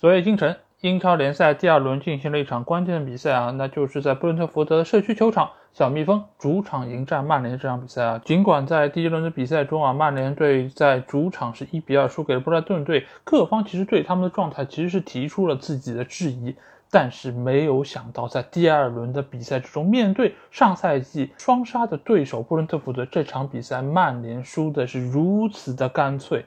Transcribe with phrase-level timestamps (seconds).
[0.00, 8.22] 昨夜今晨，英超联赛第二轮进行了一场关键的比赛啊，那就是在布伦特福德社区球场，小蜜蜂主场迎战曼联这场比赛啊。
[8.24, 16.54] 尽管在第一轮的比赛中啊，曼联队在主场是一比二输给了布莱顿队，各方其实对他们的状态其实是提出了自己的质疑，
[16.92, 26.44] 但是没有想到在第二轮的比赛之中，面对上赛季双杀的对手布伦特福德，这场比赛曼联输的是如此的干脆。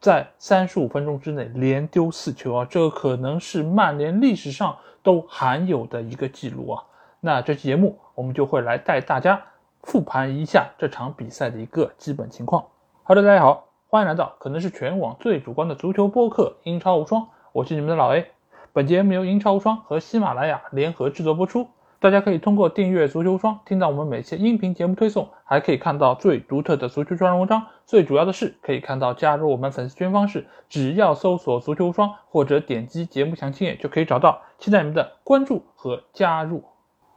[0.00, 6.82] 在三十五分钟之内连丢四球啊，这个可能是曼联历史上都罕有的一个记录啊。
[7.20, 9.42] 那这期节目我们就会来带大家
[9.82, 12.64] 复盘一下这场比赛的一个基本情况。
[13.02, 18.26] Hello，大家好，欢迎来到可能是全网最主观的足球播客《英超无双》，我是你们的老 A。
[18.72, 21.68] 本节目由英超无双和喜马拉雅联合制作播出。
[22.00, 27.66] 大家可以通过订阅足球双听到我们每期音频节目推送，还可以看到最独特的足球专栏文章。
[27.84, 34.40] 最主要的是，可以看到加入我们粉丝群方式，只要搜索足球双或者点击节目详情页就可以找到。
[34.58, 36.64] 期待你们的关注和加入。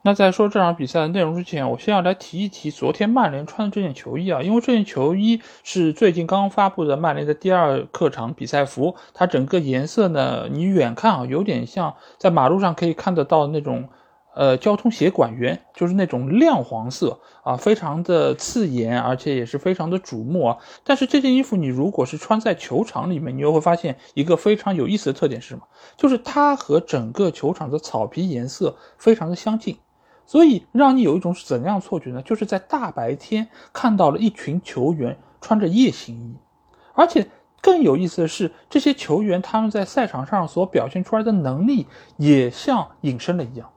[0.02, 13.88] 那在说这场比赛的内容之前，我先要来提一提昨天曼联穿的这件球衣啊，因为这件球衣是最近刚发布的曼联的第二客场比赛服，它整个颜色呢，你远看啊，有点像在马路上可以看得到那种。
[14.36, 20.58] 呃，交通协管员就是那种亮黄色啊，非常的刺眼，而且也是非常的瞩目啊。
[20.84, 25.62] 但是这件衣服你如果是穿在球场里面，你又会发现一个非常有意思的特点是什么？
[25.96, 29.78] 就是它和整个球场的草皮颜色非常的相近，
[30.26, 32.22] 所以让你有一种怎样错觉呢？
[32.24, 36.36] 就是在大白天看到了一群球员穿着夜行衣，
[36.94, 37.28] 而且
[37.62, 41.86] 更有意思的是，这些球员他们在赛场上所表现出来的能力
[42.18, 43.70] 也像隐身了一样。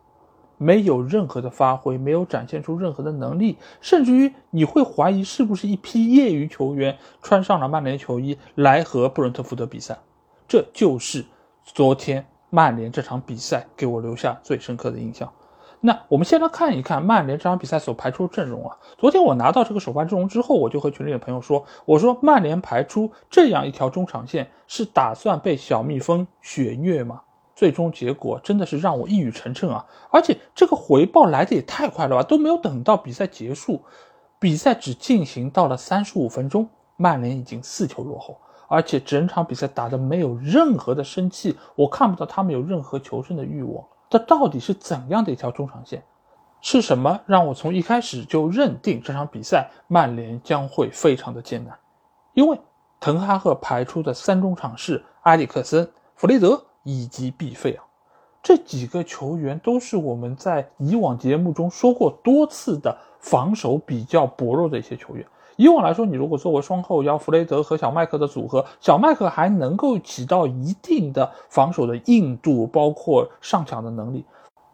[0.59, 9.99] 没有任何的发挥，没有展现出任何的能力，甚至于你会怀疑是不是一批业余球员穿上了曼联球衣来和布伦特福德比赛。
[10.49, 11.25] 这就是
[11.65, 15.31] 昨天曼联这场比赛给我留下最深刻的印象。
[15.81, 18.77] 那我们先来看一看曼联这场比赛所排出的阵容啊。
[18.97, 27.21] 昨天我拿到这个首发阵容之后，我就和群里的朋友说：“我说曼联排出这样一条中场线，是打算被小蜜蜂血虐吗？”
[27.57, 29.87] 最终结果真的是让我一语成谶啊！
[30.11, 33.83] 而且这个回报来的也太快了吧，都没有等到比赛结束，
[34.39, 43.83] 比赛只进行到了三十五分钟，曼联已经四球落后，而且整场比赛打的没有任何的生气，我看不到他们有任何求胜的欲望。
[44.11, 46.05] 这到底是怎样的一条中场线？
[46.61, 51.79] 是什么让我从一开始就认定这场比赛曼联将会非常的艰难？
[52.35, 52.61] 因为
[53.01, 56.63] 滕哈赫排出的三中场是埃里克森、弗雷德。
[56.89, 57.83] 以及必费啊，
[58.41, 65.27] 这几个球员都是我们在以往节目中说过多次的防守比较薄弱的一些球员。
[65.57, 74.25] 以往来说，你如果作为双后腰弗雷德和小麦克的组合，小麦克还能够起到一定的防守的硬度，包括上抢的能力，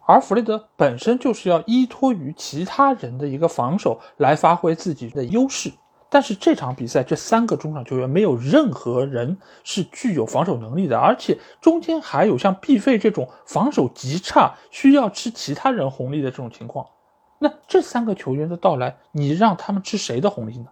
[0.05, 5.71] 而弗雷德本身就是要依托于其他人的一个防守来发挥自己的优势。
[6.13, 16.85] 但是这场比赛，这三个中场球员没有任何人是具有防守能力的，而且中间还有像毕费这种防守极差、需要吃其他人红利的这种情况。
[17.39, 20.67] 那这三个球员的到来，你让他们吃谁的红利呢？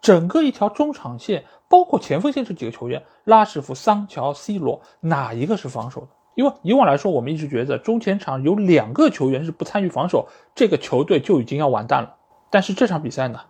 [0.00, 6.08] 整个一条中场线，包括前锋线这几个球员，拉什福、桑乔、C 罗，哪一个是防守的？
[6.36, 12.14] 因为以往来说，我们一直觉得中前场有两个球员是不参与防守，这个球队就已经要完蛋了。
[12.50, 13.40] 但是这场比赛呢？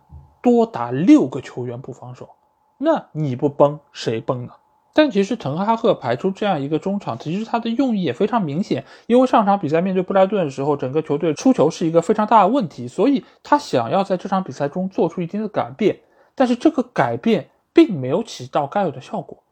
[0.41, 2.29] 多达六个球员不防守，
[2.77, 4.53] 那你不崩谁崩呢？
[4.93, 8.83] 但其实滕哈赫排出这样一个中场，其实他的用意也非常明显。
[9.05, 15.99] 因为上场比赛面对布莱顿的时候，整个球队出球是一个非常大的问题，所以他想要在这场比赛中做出一定的改变。
[16.33, 19.43] 但是这个改变并没有起到该有的效果，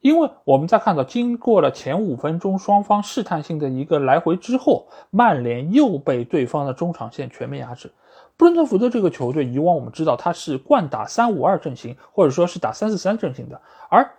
[0.00, 7.92] 因为我们在看到经过了前五分钟双方试探性的一个来回之后，曼联又被对方的中场线全面压制。
[8.36, 14.10] 布伦特福德这个球队，以往我们知道他是惯打三五二阵型，或者说是打三四三阵型的，而。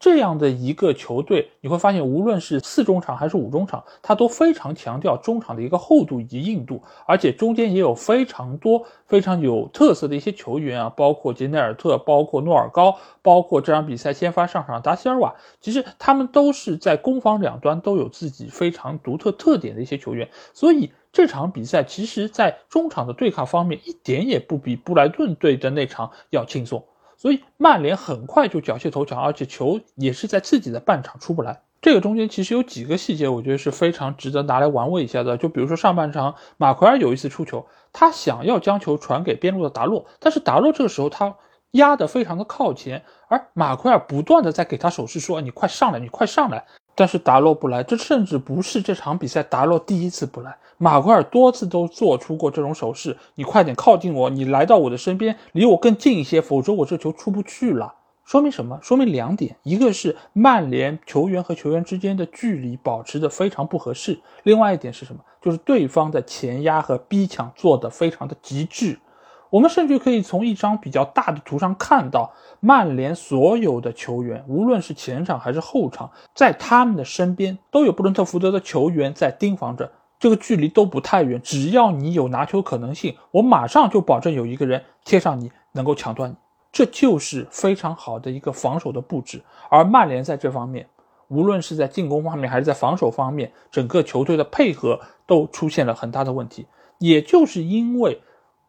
[0.00, 26.84] 这样的一个球队，你会发现，无论是四中场还是五中场，他都非常强调中场的一个厚度以及硬度，而且中间也有非常多非常有特色的一些球员啊，包括杰内尔特，包括诺尔高，包括这场比赛先发上场达西尔瓦，其实他们都是在攻防两端都有自己非常独特特点的一些球员，所以这场比赛其实在中场的对抗方面一点也不比布莱顿队的那场要轻松。
[27.16, 31.60] 所以曼联很快就缴械投降，而且球也是在自己的半场出不来。
[31.80, 35.36] 这个中间其实有几个细节，我觉得是非常值得拿来玩味一下的。
[35.36, 41.34] 就比如说上半场，马奎尔有一次出球，他想要将球传给边路的达洛，但是达洛这个时候他
[41.72, 46.64] 压得非常的靠前，而马奎尔不断的在给他手势说：“你快上来，你快上来。”
[46.94, 50.56] 但是达洛不来，这甚至不是这场比赛达洛第一次不来。
[50.78, 58.78] 马奎尔多次都做出过这种手势：“你快点靠近我，你来到我的身边，离我更近一些，否则我这球出不去了。”说明什么？
[58.80, 65.20] 说明两点：一个是曼联球员和球员之间的距离保持的非常不合适；另外一点是什么？
[65.42, 68.98] 就是对方的前压和逼抢做的非常的极致。
[69.50, 79.90] 我们甚至可以从一张比较大的图上看到，曼联所有的球员，无论是前场还是后场，在他们的身边都有布伦特福德的球员在盯防着。
[80.18, 86.34] 这个距离都不太远，只要你有拿球可能性，我马上就保证有一个人贴上你，能够抢断你。
[86.70, 89.42] 这就是非常好的一个防守的布置。
[89.70, 90.86] 而曼联在这方面，
[91.28, 96.66] 无论是在进攻方面还是在防守方面，整个球队的配合都出现了很大的问题。
[96.98, 98.20] 也就是因为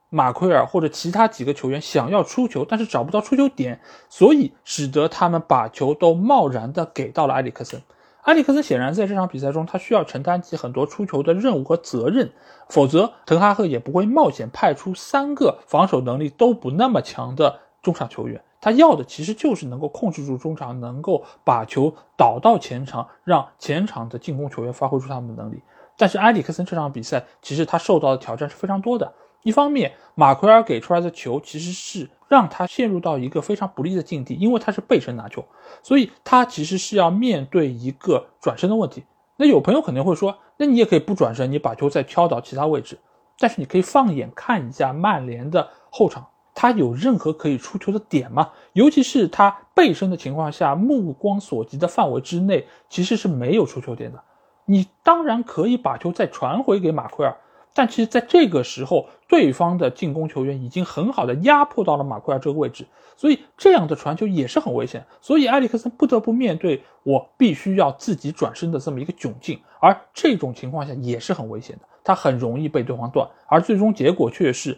[0.10, 7.82] 马奎尔或者其他几个球员想要出球，但是找不到出球点，所以使得他们把球都贸然的给到了埃里克森。
[8.24, 12.32] 埃里克森显然在这场比赛中，他需要承担起很多出球的任务和责任，
[12.68, 18.42] 否则滕哈赫也不会冒险派出三个防守能力都不那么强的中场球员。
[18.62, 25.62] 他要的其实就是能够控制住中场，能够把球导到前场，让前场的进攻球员发挥出他们的能力。
[25.96, 29.14] 但是埃里克森这场比赛，其实他受到的挑战是非常多的。
[29.44, 35.46] 一方面，马奎尔给出来的球其实是让他陷入到一个非常不利的境地，因为他是背身拿球，
[35.82, 39.04] 所以他其实是要面对一个转身的问题。
[39.38, 43.00] 那有朋友肯定会说，那你也可以不转身，你把球再挑到其他位置。
[43.40, 48.52] 但是你可以放眼看一下曼联的后场，他有任何可以出球的点吗？
[48.74, 54.22] 尤其是他背身的情况下，目光所及的范围之内其实是没有出球点的。
[54.66, 57.38] 你当然可以把球再传回给马奎尔。
[57.74, 62.86] 但其实，在这个时候，对方的进攻球员已经很好的压迫到了马奎尔这个位置，
[63.16, 65.06] 所以这样的传球也是很危险。
[65.22, 73.30] 所以埃里克森不得不面对我必须要自己转身的这么一个窘境，而这种情况下也是很危险的，他很容易被对方断。
[73.46, 74.78] 而最终结果却是，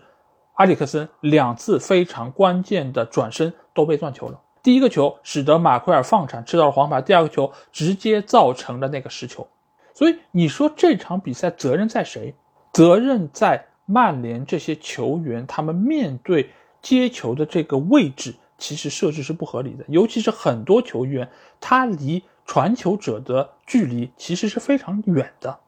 [0.56, 4.40] 埃里克森两次非常关键的转身都被断球了。
[4.62, 9.48] 第一个球使得马奎尔放铲吃到了黄牌，第二个球直接造成了那个失球。
[9.94, 12.36] 所以你说这场比赛责任在谁？
[12.74, 16.50] 责任在曼联这些球员，他们面对
[16.82, 19.84] 接球的这个位置，其实设置是不合理的。
[19.88, 21.30] 尤其是很多球员，
[21.60, 25.60] 他离传球者的距离其实是非常远的。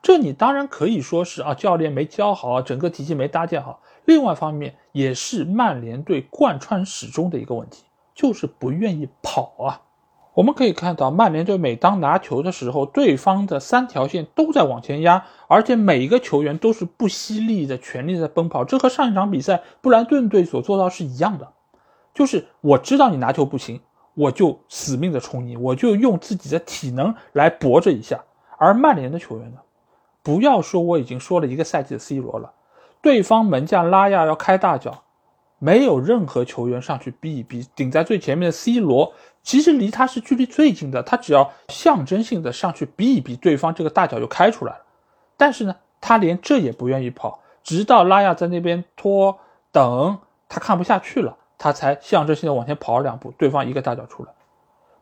[0.00, 3.82] 这你当然可以说是啊，教练没教好，整个体系没搭建好。
[4.04, 9.82] 另外一方面，也是曼联队贯穿始终的一个问题，就是不愿意跑啊。
[10.38, 18.64] 我们可以看到，曼联队每当拿球的时候，对方的三条线都在往前压，而且每一个球员都是不惜力的全力在奔跑。
[18.64, 21.48] 这和上一场比赛布兰顿队所做到是一样的，
[22.14, 23.80] 就是我知道你拿球不行，
[24.14, 28.22] 我就死命的冲你，我就用自己的体能来搏这一下。
[28.58, 29.58] 而曼联的球员呢，
[30.22, 32.52] 不要说我已经说了一个赛季的 C 罗了，
[33.02, 35.02] 对方门将拉亚要开大脚。
[35.60, 39.12] 没有任何球员上去逼一逼，顶在最前面的 C 罗，
[39.42, 44.80] 其实离他是距离最近的，他只要象征性的上去逼一逼，对方这个大脚就开出来了。
[45.36, 49.38] 但是呢，他连这也不愿意跑，直到拉亚在那边拖
[49.72, 50.18] 等，
[50.48, 54.32] 他看不下去了，他才象征性的往前跑了两步，对方一个大脚出来，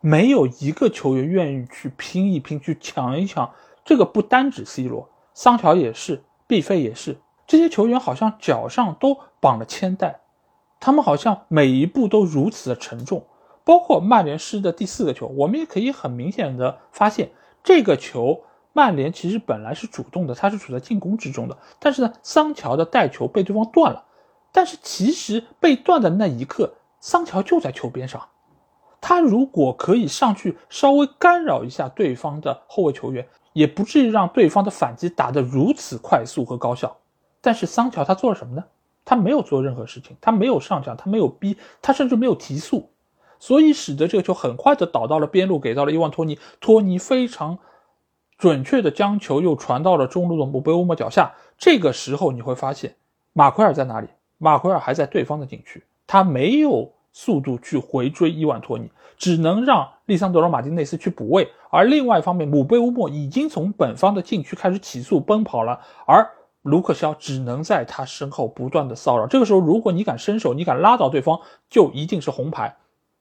[0.01, 3.51] 没有一个球员愿意去拼一拼，去抢一抢。
[3.85, 10.21] 这个不单指 C 罗，桑乔也是，毕费也是，这些球员好像脚上都绑了铅带。
[10.79, 13.25] 他们好像每一步都如此的沉重，
[13.67, 17.31] 包括曼联失的第四个球，我们也可以很明显的发现，
[17.65, 24.05] 这个球曼联其实本来是主动的，他是处在进攻之中的，但是呢，桑乔的带球被对方断了，
[24.53, 28.23] 但是其实被断的那一刻，桑乔就在球边上，
[29.01, 36.97] 他如果可以上去稍微干扰一下对方的后卫球员，也不至于让对方的反击打得如此快速和高效，
[37.41, 38.63] 但是桑乔他做了什么呢？
[39.05, 42.91] 他没有做任何事情，他没有上抢，他没有逼，他甚至没有提速，
[43.39, 46.39] 所以使得这个球很快的倒到了边路，给到了伊万托尼。
[46.61, 47.59] 托尼非常
[48.39, 51.35] 准确的将球又传到了中路的姆贝乌莫脚下。
[51.59, 52.97] 这个时候你会发现，
[53.33, 54.09] 马奎尔在哪里？
[54.39, 61.49] 马奎尔还在对方的禁区，他没有速度去回追伊万托尼，只能让利桑德罗马丁内斯去补位。
[61.71, 66.31] 而另外一方面，姆贝乌莫已经从本方的禁区开始起速奔跑了，而。
[66.63, 71.39] 卢克肖只能在他身后不断的骚扰，这个时候如果你敢伸手，你敢拉倒对方，
[71.71, 72.77] 就一定是红牌。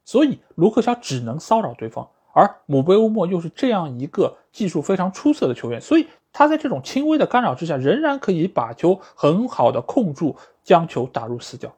[0.05, 11.73] 所以卢克肖只能骚扰对方，而姆贝乌莫又是这样一个技术非常出色的球员，所以他在这种轻微的干扰之下，仍然可以把球很好的控住，将球打入死角。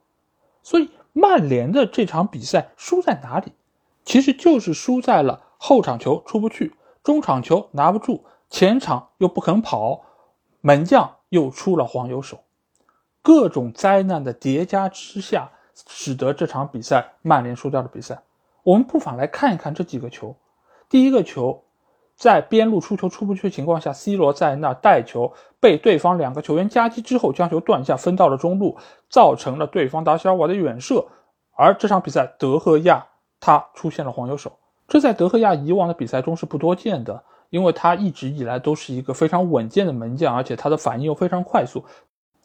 [0.62, 3.54] 所以曼联的这场比赛输在哪里？
[4.04, 6.74] 其实就是输在了后场球出不去。
[7.04, 10.02] 中场球拿不住，前场又不肯跑，
[10.60, 12.40] 门将又出了黄油手，
[13.22, 15.52] 各种灾难的叠加之下，
[15.88, 18.22] 使得这场比赛曼联输掉了比赛。
[18.64, 20.36] 我们不妨来看一看这几个球。
[20.90, 21.64] 第一个球，
[22.16, 28.78] 在边路出球出不去的情况下，C 罗在那带球，被对方两个球员夹击之后，将球断下分到了中路，
[29.10, 31.08] 造成了对方达西尔瓦的远射。
[31.56, 33.06] 而这场比赛，德赫亚
[33.40, 34.58] 他出现了黄油手，
[34.88, 41.86] 这在德赫亚以往的比赛中是不多见的，因为他一直以来都是一个非常稳健的门将，而且他的反应又非常快速。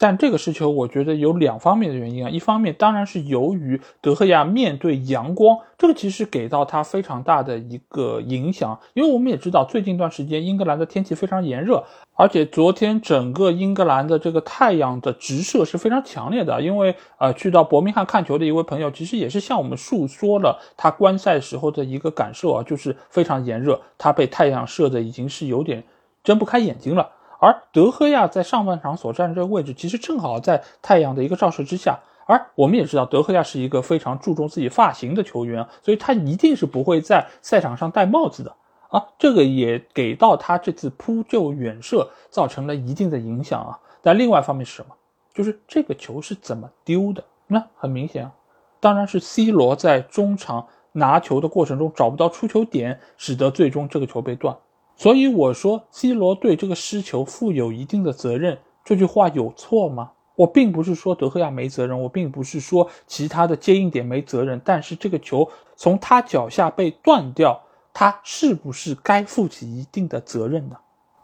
[0.03, 2.29] 但这个失球，我觉得有两方面的原因啊。
[2.29, 8.77] 一方面当然是由于德赫亚面对阳光，这个其实给到他非常大的一个影响。
[8.95, 11.85] 因为我们也知道，最近一段时间英格兰的天气非常炎热，
[12.17, 16.61] 而且昨天整个英格兰的这个太阳的直射是非常强烈的。
[16.61, 25.85] 因为呃，去到伯明翰看球的一位朋友，其实也是向我们诉说了他观赛时候的一个感受啊，就是非常炎热，他被太阳射的已经是有点
[26.25, 27.09] 睁不开眼睛了。
[27.43, 31.99] 而德赫亚在上半场所站这个位置，其实正好在太阳的一个照射之下。
[32.25, 38.55] 而我们也知道，德赫亚是一个非常注重自己发型的球员，所以他一定是不会在赛场上戴帽子的
[38.91, 39.05] 啊。
[39.19, 43.77] 这个也给到他这次扑救远射造成了一定的影响啊。
[44.01, 44.95] 但另外一方面是什么？
[45.35, 47.25] 就是这个球是怎么丢的？
[47.49, 48.33] 那很明显啊，
[48.79, 54.57] 当然是 C 罗在中场拿球的过程中找不到出球点，使得最终这个球被断。
[55.03, 60.13] 所以我说，C 罗对这个失球负有一定的责任，这句话有错吗？
[60.37, 67.61] 我并不是说德赫亚没责任，我并不是说其他的接应点没责任，但是这个球从他脚下被断掉，
[67.93, 70.77] 他是不是该负起一定的责任呢？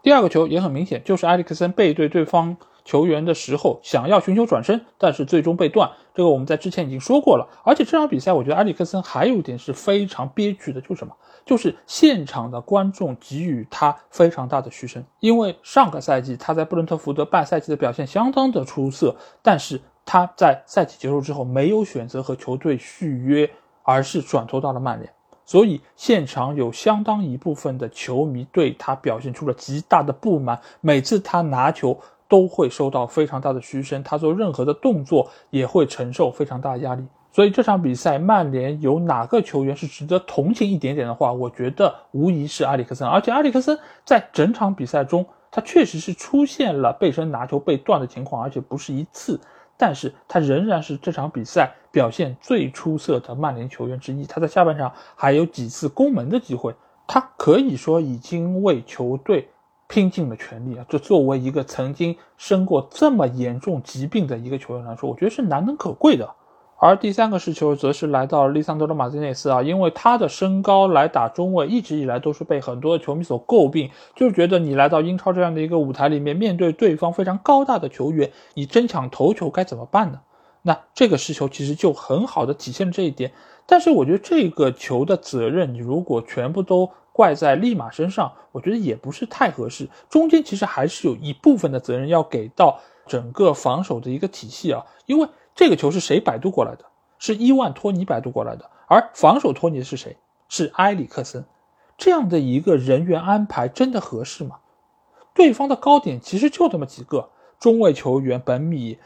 [0.03, 2.57] 第二个球也很明显，就是埃里克森背对对方。
[2.85, 5.91] 球员的时候想要寻求转身，但是最终被断。
[6.15, 7.47] 这个我们在之前已经说过了。
[7.63, 11.13] 而且这场比赛，我觉得埃里克森还有一点是非常憋屈的，就是什么？
[11.45, 15.03] 就是现场的观众给予他非常大的嘘声。
[15.19, 23.49] 因为上个赛季他在布伦特福德半赛季的表现相当的出色，但是他在赛季结束之后没有选择和球队续约，
[23.83, 25.11] 而是转投到了曼联。
[25.45, 30.59] 所以现场有相当一部分的球迷对他表现出了极大的不满。
[30.81, 31.99] 每次他拿球。
[32.29, 37.03] 都会受到非常大的嘘声，他做任何的动作也会承受非常大的压力。
[37.31, 43.07] 所以这场比赛，曼联有哪个球员是值得同情一点点的话，我觉得无疑是埃里克森。
[43.07, 49.39] 而且埃里克森在整场比赛中，他确实是出现了背身拿球被断的情况，而且不是一次。
[49.77, 54.25] 但是他仍然是这场比赛表现最出色的曼联球员之一。
[54.25, 56.73] 他在下半场还有几次攻门的机会，
[57.07, 59.47] 他可以说已经为球队。
[59.91, 60.85] 拼尽了全力啊！
[60.87, 66.29] 这作为一个曾经生过这么严重疾病的一个球员来说，我觉得是难能可贵的。
[66.79, 80.21] 而第三个失球则是来到利桑德罗马丁内斯啊，因为他的身高来打中卫，一直以来都是被很多的球迷所诟病，就是觉得你来到英超这样的一个舞台里面，面对对方非常高大的球员，你争抢头球该怎么办呢？
[80.61, 83.31] 那这个失球其实就很好的体现了这一点。
[83.65, 86.89] 但是我觉得这个球的责任，你如果全部都。
[87.11, 89.89] 怪在利马身上，我觉得也不是太合适。
[90.09, 95.27] 中间其实还是有一部分的责任要给到整个防守的一个体系啊，因为
[95.59, 96.85] 这个球是谁摆渡过来的？
[97.17, 100.15] 是伊万托尼摆渡过来的，而防守托尼的是谁？
[100.47, 101.43] 是埃里克森。
[101.97, 104.59] 这样的一个人员安排真的合适吗？
[105.33, 108.99] 对方的高点其实就这么几个中卫球员，本米、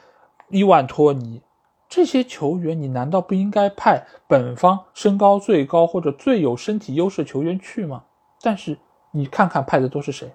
[0.50, 1.42] 伊万托尼。
[1.90, 8.04] 这些球员，你难道不应该派本方身高最高或者最有身体优势球员去吗？
[8.44, 8.78] 但是
[9.10, 10.32] 你看看派的都是谁？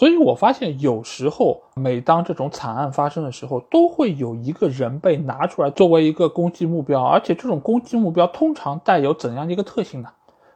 [0.00, 10.08] 所以我发现有时候，每当这种惨案发生的时候，都会有一个人被拿出来作为一个攻击目标，而且这种攻击目标通常带有怎样的一个特性呢？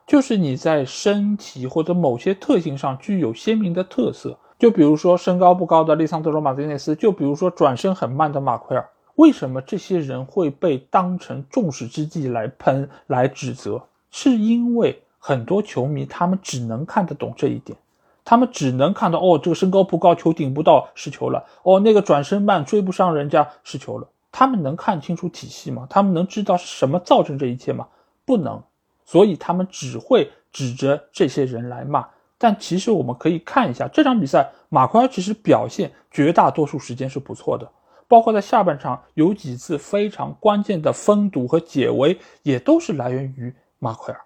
[0.06, 8.88] 就是你在身体或者某些特性上具有鲜明的特色，就比如说身高不高的利桑德罗马丁内斯，就比如说转身很慢的马奎尔。
[9.16, 13.82] 为什么这些人会被当成众矢之的来喷、来指责？
[14.10, 17.76] 是因为很多球迷他们只能看得懂这一点，
[18.25, 24.09] 他们只能看到哦，这个身高不高，球顶不到失球了；哦，那个转身慢，追不上人家失球了。
[24.33, 25.87] 他们能看清楚体系吗？
[25.90, 27.87] 他们能知道是什么造成这一切吗？
[28.25, 28.62] 不能，
[29.04, 32.09] 所以他们只会指着这些人来骂。
[32.37, 37.71] 但其实我们可以看一下这场比赛，马奎尔其实表现绝大多数时间是不错的。
[38.07, 44.21] 包括在下半场有几次非常关键的封堵和解围，也都是来源于马奎尔。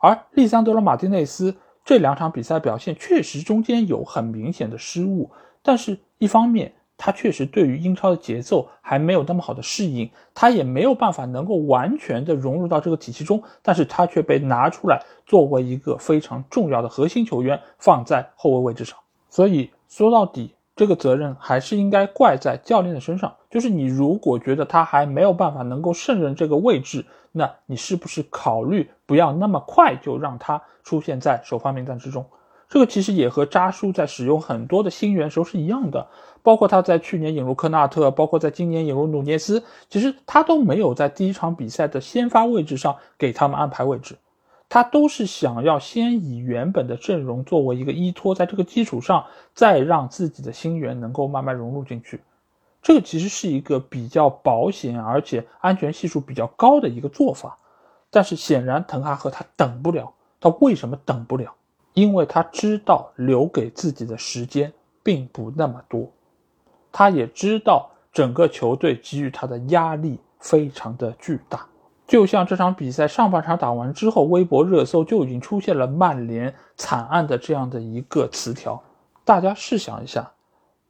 [0.00, 5.30] 而利桑德罗·马丁内斯这两场比赛表现确实中间有很明显的失误，
[5.62, 18.98] 但是一方面他确实对于英超的节奏还没有那么好的适应，他也没有办法能够完全的融入到这个体系中，但是他却被拿出来作为一个非常重要的核心球员放在后卫位置上。
[19.28, 23.34] 所以说到底，这个责任还是应该怪在教练的身上。
[23.50, 32.26] 就是你如果觉得他还没有办法能够胜任这个位置，那你是不是考虑不要那么快就让他出现在首发名单之中？
[32.68, 36.08] 这个其实也和扎叔在使用很多的新援时候是一样的，
[36.42, 44.16] 包括他在去年引入科纳特，包括在今年引入努涅斯，其实他都没有在第一场比赛的先发位置上给他们安排位置，
[44.68, 52.20] 他都是想要先以原本的阵容作为一个依托，在这个基础上再让自己的新援能够慢慢融入进去，
[52.82, 57.58] 这个其实是一个比较保险而且安全系数比较高的一个做法，
[58.14, 61.52] 但是显然滕哈赫他等不了，他为什么等不了？
[61.94, 66.08] 因为他知道留给自己的时间并不那么多，
[66.92, 71.66] 他也知道整个球队给予他的压力非常的巨大。
[72.06, 78.80] 就像这场比赛上半场打完之后，微博热搜就已经出现了曼联惨案的这样的一个词条。
[79.24, 80.30] 大家试想一下，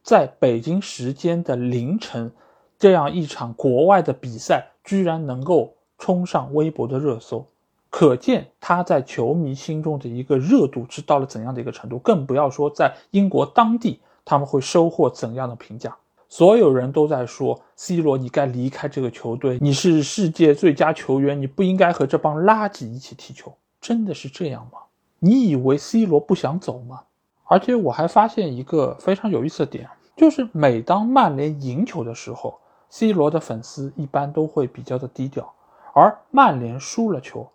[0.03, 2.31] 在北京时间的凌晨，
[2.77, 7.45] 这样一场国外的比赛居然能够冲上微博的热搜。
[7.89, 15.95] 可见他在球迷心中的一个热度是到了怎样的一个程度，更不要说在英国当地他们会收获怎样的评价。
[16.27, 23.53] 所有人都在说 C 罗，你该离开这个球队，你是世界最佳球员，你不应该和这帮垃圾一起踢球。
[23.79, 24.79] 真的是这样吗？
[25.19, 27.03] 你以为 C 罗不想走吗？
[27.45, 29.87] 而且我还发现一个非常有意思的点，
[30.17, 32.59] 就是每当曼联赢球的时候
[32.89, 35.53] ，C 罗的粉丝一般都会比较的低调，
[35.95, 37.49] 而曼联输了球。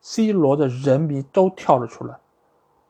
[0.00, 2.16] C 罗的人迷都跳了出来，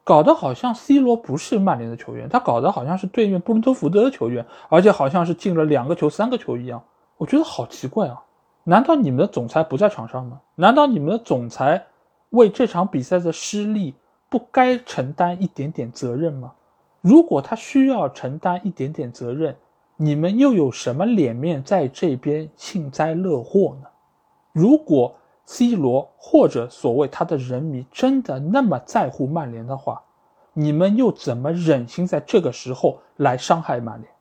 [0.04, 6.84] 搞得好像 C 罗不是曼联的球员，他搞得好像是对面布伦特福德的球员，而且好像是进了两个球、三个球一样。
[7.16, 8.22] 我觉得好奇怪啊！
[8.64, 10.40] 难道你们的总裁不在场上吗？
[10.54, 11.86] 难道你们的总裁
[12.30, 13.94] 为这场比赛的失利
[14.28, 16.52] 不该承担一点点责任吗？
[17.00, 19.56] 如果他需要承担一点点责任，
[19.96, 23.88] 你们又有什么脸面在这边幸灾乐祸呢？
[24.56, 25.14] 如果。
[25.48, 30.02] C 罗或者所谓他的人迷真的那么在乎曼联的话，
[30.54, 34.12] 你们又怎么忍心在这个时候来伤害曼联？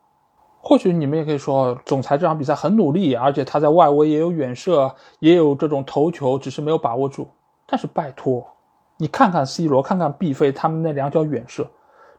[0.61, 7.27] 或许你们也可以说，总裁这场比赛很努力，而且他在外围也有远射，也有这种头球，只是没有把握住。
[7.65, 8.45] 但是拜托，
[8.97, 11.67] 你看看 C 罗，看看毕费他们那两脚远射，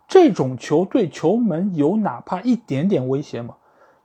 [0.09, 3.55] 这种球对球门有哪怕一点点威胁吗？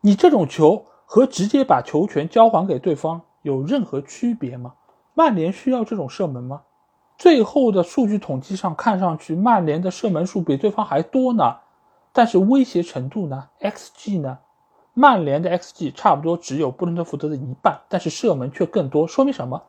[0.02, 4.74] 你这种球和直接把球权交还给对方有任何区别吗？
[5.14, 6.62] 曼联需要这种射门吗？
[7.18, 11.58] 最后的数据统计上看上去，曼联的射门数比对方还多呢。
[12.14, 14.40] 但是威胁程度呢？xG 呢？
[14.94, 19.62] 曼联的 xG 差不多只有布伦特福德的一半，但是射门却更多，说明什么？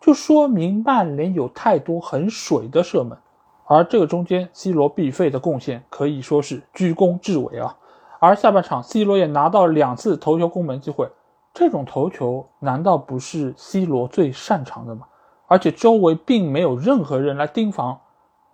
[0.00, 3.18] 就说明曼联有太多很水的射门。
[3.66, 7.76] 而这个中间，C 罗必费的贡献可以说是居功至伟啊。
[8.18, 11.08] 而下半场，C 罗也拿到两次头球攻门机会。
[11.52, 15.06] 这种头球难道不是 C 罗最擅长的吗？
[15.46, 18.00] 而且周围并没有任何人来盯防，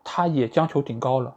[0.03, 1.37] 他也将球顶高了。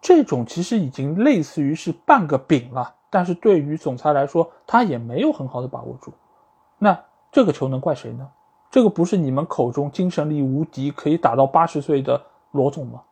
[0.00, 2.94] 这种其实已经类似于是半个饼了。
[3.10, 6.12] 但是对于总裁来说，他也没有很好的把握住。
[6.78, 6.98] 那
[7.30, 8.28] 这个球能怪谁呢？
[8.70, 13.02] 这个不是你们口中精神力无敌、可以打到八十岁的罗总吗？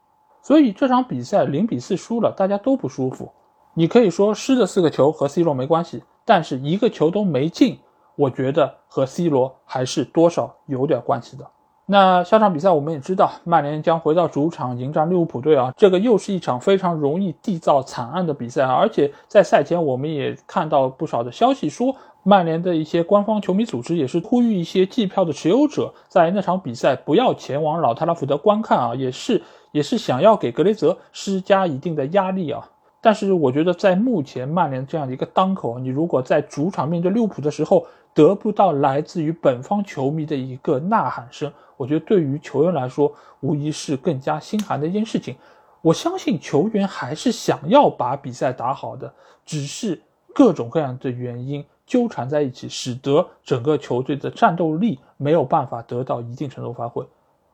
[0.40, 3.30] 所以这场比赛零比四输了，大家都不舒服。
[3.74, 6.02] 你可以说失的四个球和 C 罗没关系。
[6.30, 7.76] 但是一个球都没进，
[8.14, 11.44] 我觉得和 C 罗还是多少有点关系的。
[11.86, 18.72] 那下场比赛我们也知道，曼联将回到主场迎战利物浦队啊，这个又是一场非常容易缔造惨案的比赛啊。
[18.72, 32.70] 而且在赛前我们也看到不少的消息说，曼联的一些官方球迷组织也是呼吁一些季票的持有者在那场比赛不要前往老特拉福德观看啊，也是也是想要给格雷泽施加一定的压力啊。
[33.02, 43.10] 但是我觉得，在目前曼联这样的一个当口，你如果在主场面对利物浦的时候得不到来自于本方球迷的一个呐喊声，我觉得对于球员来说，
[43.40, 45.34] 无疑是更加心寒的一件事情。
[45.80, 49.10] 我相信球员还是想要把比赛打好的，
[49.46, 50.02] 只是
[50.34, 57.02] 各种各样的原因纠缠在一起，使得整个球队的战斗力没有办法得到一定程度发挥。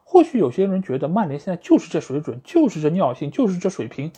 [0.02, 4.10] 或许有些人觉得曼联现在就是这水准，就是这尿性，就是这水平，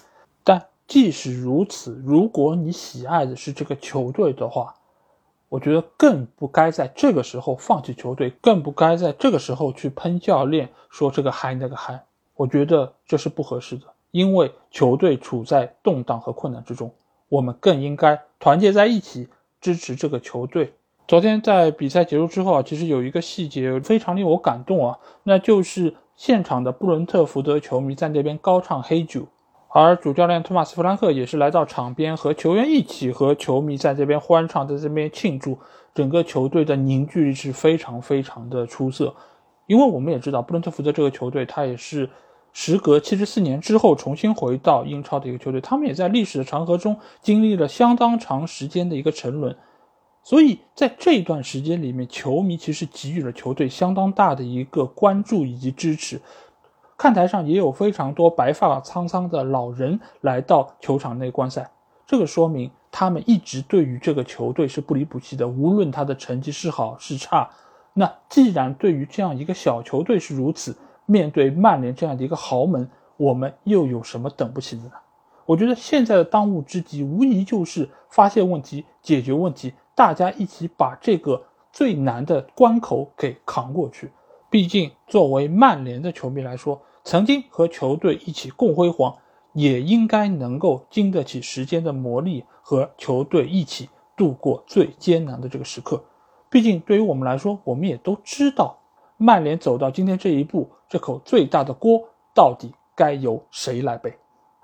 [0.42, 0.64] 但。
[0.88, 4.74] 即使如此，如果你喜爱的是这个球队的话，
[5.50, 12.02] 我觉得更不该在这个时候放弃球队，更不该在这个时候去喷教练，说这个嗨那个嗨。
[12.34, 16.90] 我觉得这是不合适的，因为球队处在动荡和困难之中。
[17.28, 19.28] 我们更应该团结在一起
[19.60, 20.72] 支持这个球队。
[21.06, 29.26] 昨天在比赛结束之后啊，其实有一个细节非常令我感动啊，那就是现场的布伦特福德球迷在那边高唱黑酒，
[29.80, 35.56] 而主教练托马斯弗兰克也是来到场边和球员一起和球迷在这边欢唱，在这边庆祝，
[35.94, 39.14] 整个球队的凝聚力是非常非常的出色。
[39.68, 42.10] 因为我们也知道布伦特福德这个球队，他也是
[42.52, 49.56] 时隔七十四年之后重新回到英超的一个球队，他们也在历史的长河中经历了相当长时间的一个沉沦。
[50.24, 56.20] 所以在这一段时间里面，球迷其实给予了球队相当大的一个关注以及支持。
[56.98, 61.70] 看台上也有非常多白发苍苍的老人来到球场内观赛，
[62.04, 67.48] 这个说明他们一直对于这个球队是不离不弃的，无论他的成绩是好是差。
[67.94, 74.92] 那既然对于这样一个小球队是如此，面对曼联这样的一个豪门，我们又有什么等不起的呢？
[75.46, 79.72] 我觉得现在的当务之急，无疑就是发现问题、解决问题。
[79.94, 81.40] 大家一起把这个
[81.72, 84.10] 最难的关口给扛过去。
[84.50, 89.16] 毕竟，作为曼联的球迷来说，曾经和球队一起共辉煌，
[89.54, 96.04] 也应该能够经得起时间的磨砺，和球队一起度过最艰难的这个时刻。
[96.50, 98.76] 毕竟，对于我们来说，我们也都知道，
[99.16, 104.12] 曼联走到今天这一步，这口最大的锅到底该由谁来背？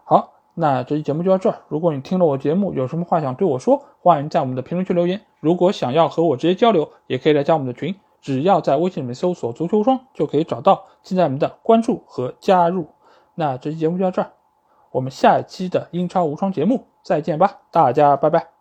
[0.05, 0.33] 好。
[0.57, 1.63] 那这期节目就到这儿。
[1.67, 5.21] 如果你听了我节目，有什么话想对我说，欢迎在我们的评论区留言。
[5.41, 10.87] 如果想要和我直接交流，也可以来加我们的群，只要在微信里面搜索“足球双”就可以找到。
[11.03, 12.87] 现在我们的关注和加入。
[13.35, 14.33] 那这期节目就到这儿，
[14.93, 18.54] 我们下一期的英超无双节目再见吧，大家拜拜。